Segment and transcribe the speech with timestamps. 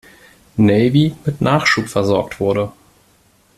[0.57, 2.71] Navy mit Nachschub versorgt wurde.